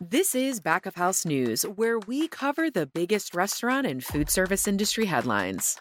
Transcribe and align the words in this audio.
This 0.00 0.34
is 0.34 0.58
Back 0.58 0.86
of 0.86 0.96
House 0.96 1.24
News, 1.24 1.62
where 1.62 2.00
we 2.00 2.26
cover 2.26 2.68
the 2.68 2.84
biggest 2.84 3.32
restaurant 3.32 3.86
and 3.86 4.04
food 4.04 4.28
service 4.28 4.66
industry 4.66 5.04
headlines. 5.04 5.76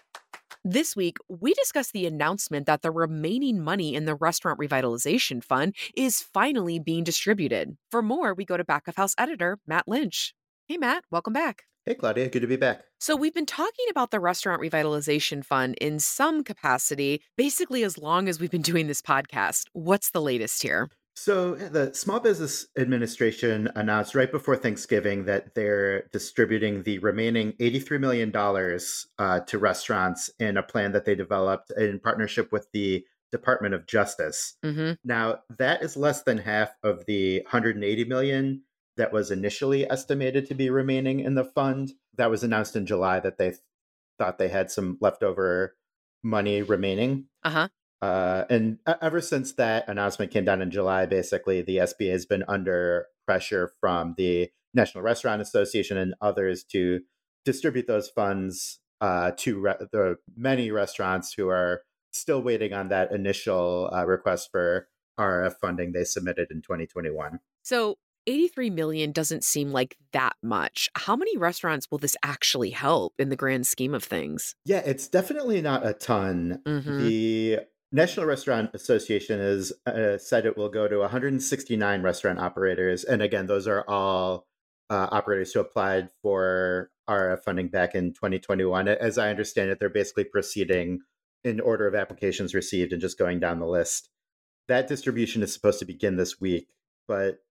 This 0.63 0.95
week, 0.95 1.17
we 1.29 1.55
discuss 1.55 1.89
the 1.89 2.05
announcement 2.05 2.67
that 2.67 2.83
the 2.83 2.91
remaining 2.91 3.63
money 3.63 3.95
in 3.95 4.05
the 4.05 4.13
Restaurant 4.13 4.59
Revitalization 4.59 5.43
Fund 5.43 5.73
is 5.97 6.21
finally 6.21 6.77
being 6.77 7.03
distributed. 7.03 7.75
For 7.89 8.03
more, 8.03 8.35
we 8.35 8.45
go 8.45 8.55
to 8.55 8.63
Back 8.63 8.87
of 8.87 8.97
House 8.97 9.15
editor 9.17 9.57
Matt 9.65 9.87
Lynch. 9.87 10.35
Hey, 10.67 10.77
Matt, 10.77 11.05
welcome 11.09 11.33
back. 11.33 11.63
Hey, 11.83 11.95
Claudia, 11.95 12.29
good 12.29 12.41
to 12.41 12.47
be 12.47 12.55
back. 12.55 12.83
So, 12.99 13.15
we've 13.15 13.33
been 13.33 13.47
talking 13.47 13.87
about 13.89 14.11
the 14.11 14.19
Restaurant 14.19 14.61
Revitalization 14.61 15.43
Fund 15.43 15.75
in 15.81 15.97
some 15.99 16.43
capacity, 16.43 17.23
basically, 17.35 17.83
as 17.83 17.97
long 17.97 18.29
as 18.29 18.39
we've 18.39 18.51
been 18.51 18.61
doing 18.61 18.85
this 18.85 19.01
podcast. 19.01 19.63
What's 19.73 20.11
the 20.11 20.21
latest 20.21 20.61
here? 20.61 20.91
So, 21.15 21.55
the 21.55 21.93
Small 21.93 22.19
Business 22.19 22.65
Administration 22.77 23.69
announced 23.75 24.15
right 24.15 24.31
before 24.31 24.55
Thanksgiving 24.55 25.25
that 25.25 25.53
they're 25.53 26.07
distributing 26.11 26.83
the 26.83 26.97
remaining 26.99 27.53
$83 27.53 27.99
million 27.99 28.79
uh, 29.19 29.39
to 29.41 29.57
restaurants 29.59 30.31
in 30.39 30.57
a 30.57 30.63
plan 30.63 30.91
that 30.93 31.05
they 31.05 31.13
developed 31.13 31.71
in 31.77 31.99
partnership 31.99 32.51
with 32.51 32.67
the 32.73 33.05
Department 33.31 33.73
of 33.73 33.85
Justice. 33.87 34.55
Mm-hmm. 34.63 34.93
Now, 35.03 35.39
that 35.57 35.83
is 35.83 35.97
less 35.97 36.23
than 36.23 36.37
half 36.39 36.71
of 36.83 37.05
the 37.05 37.41
180 37.41 38.05
million 38.05 38.63
that 38.97 39.11
was 39.11 39.31
initially 39.31 39.89
estimated 39.89 40.47
to 40.47 40.55
be 40.55 40.69
remaining 40.69 41.19
in 41.19 41.35
the 41.35 41.45
fund. 41.45 41.93
That 42.15 42.29
was 42.29 42.43
announced 42.43 42.75
in 42.75 42.85
July 42.85 43.19
that 43.19 43.37
they 43.37 43.53
thought 44.19 44.37
they 44.37 44.49
had 44.49 44.71
some 44.71 44.97
leftover 45.01 45.75
money 46.23 46.61
remaining. 46.61 47.25
Uh-huh. 47.43 47.67
Uh, 48.03 48.43
and 48.49 48.79
ever 49.01 49.21
since 49.21 49.53
that 49.53 49.87
announcement 49.87 50.29
came 50.29 50.43
down 50.43 50.61
in 50.61 50.69
July, 50.69 51.05
basically 51.05 51.61
the 51.61 51.77
SBA 51.77 52.11
has 52.11 52.25
been 52.25 52.43
under 52.49 53.05
pressure 53.25 53.71
from 53.79 54.13
the 54.17 54.49
National 54.73 55.01
Restaurant 55.01 55.41
Association 55.41 55.95
and 55.95 56.13
others 56.19 56.65
to 56.65 56.99
distribute 57.45 57.87
those 57.87 58.09
funds 58.09 58.79
uh, 58.99 59.31
to 59.37 59.57
re- 59.57 59.87
the 59.93 60.17
many 60.35 60.69
restaurants 60.69 61.31
who 61.31 61.47
are 61.47 61.83
still 62.11 62.41
waiting 62.41 62.73
on 62.73 62.89
that 62.89 63.13
initial 63.13 63.89
uh, 63.93 64.05
request 64.05 64.49
for 64.51 64.89
RF 65.17 65.53
funding 65.61 65.93
they 65.93 66.03
submitted 66.03 66.51
in 66.51 66.61
2021. 66.61 67.39
So 67.61 67.99
83 68.27 68.69
million 68.69 69.13
doesn't 69.13 69.45
seem 69.45 69.71
like 69.71 69.95
that 70.11 70.35
much. 70.43 70.89
How 70.95 71.15
many 71.15 71.37
restaurants 71.37 71.87
will 71.89 71.99
this 71.99 72.17
actually 72.21 72.71
help 72.71 73.13
in 73.17 73.29
the 73.29 73.37
grand 73.37 73.65
scheme 73.65 73.93
of 73.93 74.03
things? 74.03 74.55
Yeah, 74.65 74.81
it's 74.85 75.07
definitely 75.07 75.61
not 75.61 75.85
a 75.85 75.93
ton. 75.93 76.61
Mm-hmm. 76.65 77.07
The 77.07 77.59
National 77.95 78.25
Restaurant 78.25 78.71
Association 78.73 79.39
has 79.39 79.71
uh, 79.85 80.17
said 80.17 80.47
it 80.47 80.57
will 80.57 80.67
go 80.67 80.87
to 80.87 80.97
169 80.97 82.01
restaurant 82.01 82.39
operators, 82.39 83.03
and 83.03 83.21
again, 83.21 83.45
those 83.45 83.67
are 83.67 83.87
all 83.87 84.47
uh, 84.89 85.09
operators 85.11 85.53
who 85.53 85.59
applied 85.59 86.09
for 86.23 86.89
RF 87.07 87.43
funding 87.43 87.67
back 87.67 87.93
in 87.93 88.11
2021. 88.11 88.87
As 88.87 89.19
I 89.19 89.29
understand 89.29 89.69
it, 89.69 89.79
they're 89.79 89.89
basically 89.89 90.23
proceeding 90.23 91.01
in 91.43 91.59
order 91.59 91.85
of 91.85 91.93
applications 91.93 92.55
received 92.55 92.93
and 92.93 93.01
just 93.01 93.19
going 93.19 93.39
down 93.39 93.59
the 93.59 93.67
list. 93.67 94.09
That 94.67 94.87
distribution 94.87 95.43
is 95.43 95.53
supposed 95.53 95.77
to 95.77 95.85
begin 95.85 96.17
this 96.17 96.41
week, 96.41 96.69
but 97.07 97.43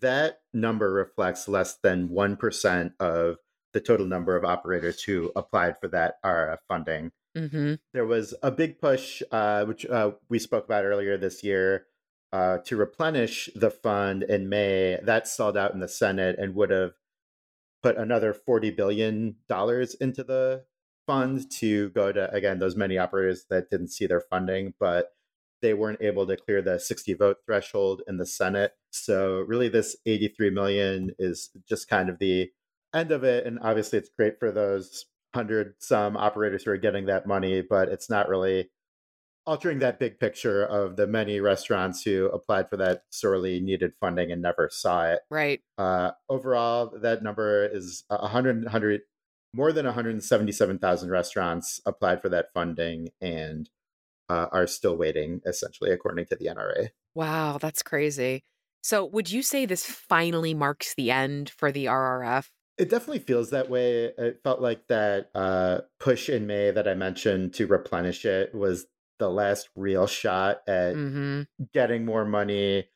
that 0.00 0.40
number 0.54 0.90
reflects 0.94 1.46
less 1.46 1.76
than 1.76 2.08
1% 2.08 2.92
of 3.00 3.36
the 3.74 3.80
total 3.80 4.06
number 4.06 4.34
of 4.34 4.46
operators 4.46 5.02
who 5.02 5.30
applied 5.36 5.78
for 5.78 5.88
that 5.88 6.14
RF 6.24 6.58
funding. 6.68 7.12
Mm-hmm. 7.36 7.74
There 7.92 8.06
was 8.06 8.34
a 8.42 8.50
big 8.50 8.78
push, 8.78 9.22
uh, 9.30 9.64
which 9.64 9.84
uh, 9.86 10.12
we 10.28 10.38
spoke 10.38 10.64
about 10.64 10.84
earlier 10.84 11.16
this 11.16 11.42
year, 11.42 11.86
uh, 12.32 12.58
to 12.64 12.76
replenish 12.76 13.48
the 13.54 13.70
fund 13.70 14.22
in 14.22 14.48
May. 14.48 14.98
That 15.02 15.28
stalled 15.28 15.56
out 15.56 15.72
in 15.74 15.80
the 15.80 15.88
Senate 15.88 16.36
and 16.38 16.54
would 16.54 16.70
have 16.70 16.92
put 17.82 17.96
another 17.96 18.32
forty 18.32 18.70
billion 18.70 19.36
dollars 19.48 19.94
into 19.94 20.24
the 20.24 20.64
fund 21.06 21.50
to 21.50 21.90
go 21.90 22.12
to 22.12 22.32
again 22.32 22.58
those 22.58 22.76
many 22.76 22.98
operators 22.98 23.46
that 23.50 23.70
didn't 23.70 23.88
see 23.88 24.06
their 24.06 24.20
funding, 24.20 24.74
but 24.78 25.12
they 25.62 25.74
weren't 25.74 26.02
able 26.02 26.26
to 26.26 26.36
clear 26.36 26.60
the 26.60 26.78
60 26.78 27.14
vote 27.14 27.38
threshold 27.46 28.02
in 28.06 28.18
the 28.18 28.26
Senate. 28.26 28.72
So 28.90 29.40
really 29.48 29.68
this 29.70 29.96
83 30.04 30.50
million 30.50 31.14
is 31.18 31.50
just 31.66 31.88
kind 31.88 32.10
of 32.10 32.18
the 32.18 32.50
end 32.92 33.10
of 33.10 33.24
it 33.24 33.46
and 33.46 33.58
obviously 33.60 33.98
it's 33.98 34.10
great 34.16 34.38
for 34.38 34.52
those 34.52 35.06
hundred 35.34 35.74
some 35.78 36.16
operators 36.16 36.64
who 36.64 36.70
are 36.70 36.76
getting 36.76 37.06
that 37.06 37.26
money, 37.26 37.62
but 37.62 37.88
it's 37.88 38.08
not 38.08 38.28
really 38.28 38.70
altering 39.46 39.80
that 39.80 39.98
big 39.98 40.18
picture 40.18 40.64
of 40.64 40.96
the 40.96 41.06
many 41.06 41.40
restaurants 41.40 42.02
who 42.02 42.26
applied 42.26 42.70
for 42.70 42.78
that 42.78 43.02
sorely 43.10 43.60
needed 43.60 43.92
funding 44.00 44.32
and 44.32 44.40
never 44.40 44.70
saw 44.72 45.04
it. 45.04 45.20
Right. 45.30 45.60
Uh, 45.76 46.12
overall, 46.30 46.92
that 47.02 47.22
number 47.22 47.66
is 47.66 48.04
100, 48.08 48.64
100 48.64 49.02
more 49.52 49.72
than 49.72 49.86
177,000 49.86 51.10
restaurants 51.10 51.80
applied 51.86 52.20
for 52.20 52.28
that 52.28 52.46
funding 52.52 53.10
and 53.20 53.68
uh, 54.28 54.46
are 54.50 54.66
still 54.66 54.96
waiting, 54.96 55.40
essentially, 55.46 55.90
according 55.90 56.26
to 56.26 56.36
the 56.36 56.46
NRA. 56.46 56.88
Wow, 57.14 57.58
that's 57.58 57.82
crazy. 57.82 58.42
So, 58.82 59.04
would 59.04 59.30
you 59.30 59.42
say 59.42 59.64
this 59.64 59.86
finally 59.86 60.54
marks 60.54 60.94
the 60.94 61.10
end 61.10 61.48
for 61.48 61.70
the 61.70 61.86
RRF? 61.86 62.48
It 62.76 62.90
definitely 62.90 63.20
feels 63.20 63.50
that 63.50 63.70
way. 63.70 64.06
It 64.18 64.40
felt 64.42 64.60
like 64.60 64.88
that 64.88 65.30
uh, 65.34 65.80
push 66.00 66.28
in 66.28 66.46
May 66.46 66.70
that 66.70 66.88
I 66.88 66.94
mentioned 66.94 67.54
to 67.54 67.66
replenish 67.66 68.24
it 68.24 68.54
was 68.54 68.86
the 69.18 69.30
last 69.30 69.68
real 69.76 70.06
shot 70.06 70.62
at 70.66 70.94
mm-hmm. 70.94 71.42
getting 71.72 72.04
more 72.04 72.24
money 72.24 72.88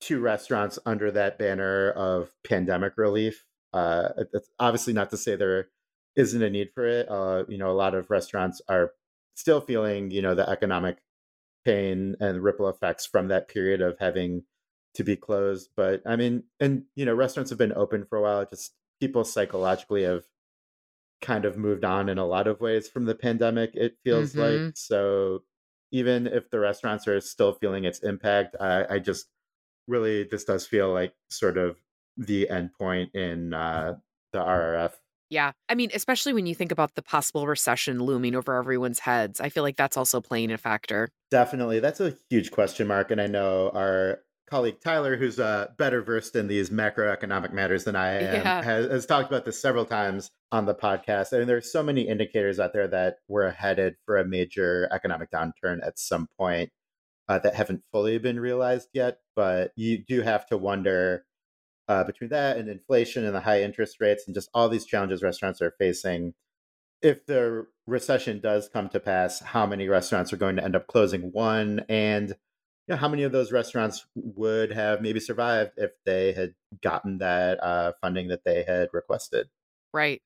to 0.00 0.20
restaurants 0.20 0.78
under 0.84 1.10
that 1.10 1.38
banner 1.38 1.90
of 1.90 2.30
pandemic 2.44 2.94
relief. 2.96 3.44
Uh, 3.72 4.10
it's 4.32 4.50
obviously 4.58 4.92
not 4.92 5.10
to 5.10 5.16
say 5.16 5.36
there 5.36 5.68
isn't 6.16 6.42
a 6.42 6.50
need 6.50 6.70
for 6.74 6.86
it. 6.86 7.08
Uh, 7.10 7.44
you 7.48 7.58
know, 7.58 7.70
a 7.70 7.72
lot 7.72 7.94
of 7.94 8.10
restaurants 8.10 8.60
are 8.68 8.92
still 9.34 9.60
feeling, 9.60 10.10
you 10.10 10.20
know, 10.20 10.34
the 10.34 10.48
economic 10.48 10.98
pain 11.64 12.16
and 12.20 12.42
ripple 12.42 12.68
effects 12.68 13.06
from 13.06 13.28
that 13.28 13.48
period 13.48 13.80
of 13.80 13.96
having 13.98 14.42
to 14.94 15.04
be 15.04 15.16
closed. 15.16 15.70
But 15.76 16.02
I 16.06 16.16
mean, 16.16 16.44
and 16.60 16.84
you 16.94 17.04
know, 17.04 17.14
restaurants 17.14 17.50
have 17.50 17.58
been 17.58 17.72
open 17.74 18.04
for 18.04 18.18
a 18.18 18.22
while. 18.22 18.40
It 18.40 18.50
just 18.50 18.72
people 19.00 19.24
psychologically 19.24 20.02
have 20.02 20.24
kind 21.20 21.44
of 21.44 21.56
moved 21.56 21.84
on 21.84 22.08
in 22.08 22.18
a 22.18 22.26
lot 22.26 22.46
of 22.46 22.60
ways 22.60 22.88
from 22.88 23.04
the 23.04 23.14
pandemic 23.14 23.70
it 23.74 23.96
feels 24.04 24.32
mm-hmm. 24.34 24.66
like 24.66 24.76
so 24.76 25.40
even 25.90 26.26
if 26.26 26.50
the 26.50 26.60
restaurants 26.60 27.08
are 27.08 27.20
still 27.20 27.52
feeling 27.52 27.84
its 27.84 28.00
impact 28.00 28.54
I, 28.60 28.84
I, 28.90 28.98
just 28.98 29.26
really 29.88 30.24
this 30.30 30.44
does 30.44 30.66
feel 30.66 30.92
like 30.92 31.14
sort 31.30 31.56
of 31.56 31.76
the 32.16 32.48
end 32.48 32.70
point 32.78 33.14
in 33.14 33.52
uh, 33.52 33.94
the 34.32 34.38
rrf 34.38 34.92
yeah 35.28 35.52
i 35.68 35.74
mean 35.74 35.90
especially 35.92 36.32
when 36.32 36.46
you 36.46 36.54
think 36.54 36.70
about 36.70 36.94
the 36.94 37.02
possible 37.02 37.46
recession 37.46 37.98
looming 37.98 38.36
over 38.36 38.54
everyone's 38.56 39.00
heads 39.00 39.40
i 39.40 39.48
feel 39.48 39.64
like 39.64 39.76
that's 39.76 39.96
also 39.96 40.20
playing 40.20 40.52
a 40.52 40.58
factor. 40.58 41.08
Definitely 41.30 41.80
that's 41.80 42.00
a 42.00 42.14
huge 42.30 42.52
question 42.52 42.86
mark 42.86 43.10
and 43.10 43.20
i 43.20 43.26
know 43.26 43.70
our 43.74 44.20
colleague 44.48 44.80
Tyler, 44.80 45.16
who's 45.16 45.38
uh, 45.38 45.68
better 45.76 46.02
versed 46.02 46.34
in 46.34 46.48
these 46.48 46.70
macroeconomic 46.70 47.52
matters 47.52 47.84
than 47.84 47.96
I 47.96 48.14
am, 48.14 48.34
yeah. 48.34 48.62
has, 48.62 48.86
has, 48.86 49.06
talked 49.06 49.28
about 49.28 49.44
this 49.44 49.60
several 49.60 49.84
times 49.84 50.30
on 50.50 50.66
the 50.66 50.74
podcast. 50.74 51.32
I 51.32 51.38
mean, 51.38 51.46
there's 51.46 51.70
so 51.70 51.82
many 51.82 52.08
indicators 52.08 52.58
out 52.58 52.72
there 52.72 52.88
that 52.88 53.16
we're 53.28 53.50
headed 53.50 53.96
for 54.04 54.16
a 54.16 54.24
major 54.24 54.88
economic 54.90 55.30
downturn 55.30 55.86
at 55.86 55.98
some 55.98 56.28
point 56.38 56.70
uh, 57.28 57.38
that 57.40 57.54
haven't 57.54 57.82
fully 57.92 58.18
been 58.18 58.40
realized 58.40 58.88
yet. 58.92 59.18
But 59.36 59.72
you 59.76 59.98
do 59.98 60.22
have 60.22 60.46
to 60.46 60.56
wonder 60.56 61.24
uh, 61.88 62.04
between 62.04 62.30
that 62.30 62.56
and 62.56 62.68
inflation 62.68 63.24
and 63.24 63.34
the 63.34 63.40
high 63.40 63.62
interest 63.62 63.96
rates 64.00 64.24
and 64.26 64.34
just 64.34 64.50
all 64.54 64.68
these 64.68 64.86
challenges 64.86 65.22
restaurants 65.22 65.62
are 65.62 65.74
facing. 65.78 66.34
If 67.00 67.26
the 67.26 67.66
recession 67.86 68.40
does 68.40 68.68
come 68.68 68.88
to 68.88 69.00
pass, 69.00 69.40
how 69.40 69.66
many 69.66 69.88
restaurants 69.88 70.32
are 70.32 70.36
going 70.36 70.56
to 70.56 70.64
end 70.64 70.74
up 70.74 70.86
closing? 70.88 71.30
One, 71.32 71.84
and 71.88 72.34
you 72.88 72.94
know, 72.94 72.96
how 72.96 73.08
many 73.08 73.22
of 73.22 73.32
those 73.32 73.52
restaurants 73.52 74.06
would 74.14 74.72
have 74.72 75.02
maybe 75.02 75.20
survived 75.20 75.72
if 75.76 75.90
they 76.04 76.32
had 76.32 76.54
gotten 76.82 77.18
that 77.18 77.62
uh, 77.62 77.92
funding 78.00 78.28
that 78.28 78.44
they 78.44 78.64
had 78.64 78.88
requested? 78.92 79.48
Right, 79.92 80.22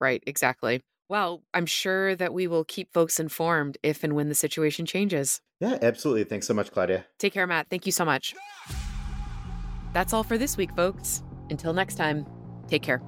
right, 0.00 0.22
exactly. 0.26 0.82
Well, 1.08 1.42
I'm 1.52 1.66
sure 1.66 2.14
that 2.16 2.32
we 2.32 2.46
will 2.46 2.64
keep 2.64 2.92
folks 2.92 3.18
informed 3.18 3.78
if 3.82 4.04
and 4.04 4.14
when 4.14 4.28
the 4.28 4.34
situation 4.34 4.86
changes. 4.86 5.40
Yeah, 5.60 5.78
absolutely. 5.80 6.24
Thanks 6.24 6.46
so 6.46 6.54
much, 6.54 6.72
Claudia. 6.72 7.06
Take 7.18 7.32
care, 7.32 7.46
Matt. 7.46 7.68
Thank 7.70 7.86
you 7.86 7.92
so 7.92 8.04
much. 8.04 8.34
That's 9.92 10.12
all 10.12 10.24
for 10.24 10.36
this 10.36 10.56
week, 10.56 10.74
folks. 10.74 11.22
Until 11.50 11.72
next 11.72 11.94
time, 11.94 12.26
take 12.68 12.82
care. 12.82 13.00